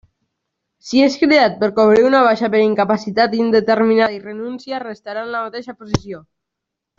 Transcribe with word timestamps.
Si 0.91 1.01
és 1.07 1.17
cridat 1.23 1.59
per 1.63 1.69
cobrir 1.79 2.05
una 2.07 2.21
baixa 2.27 2.49
per 2.55 2.61
incapacitat 2.69 3.37
indeterminada 3.43 4.17
i 4.19 4.21
renuncia 4.25 4.81
restarà 4.89 5.27
en 5.27 5.31
la 5.37 5.45
mateixa 5.49 5.77
posició. 5.85 6.25